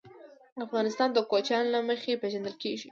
افغانستان 0.65 1.09
د 1.13 1.17
کوچیان 1.31 1.65
له 1.73 1.79
مخې 1.89 2.19
پېژندل 2.21 2.55
کېږي. 2.61 2.79